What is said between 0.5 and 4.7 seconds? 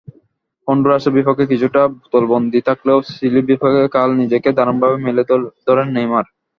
হন্ডুরাসের বিপক্ষে কিছুটা বোতলবন্দী থাকলেও চিলির বিপক্ষে কাল নিজেকে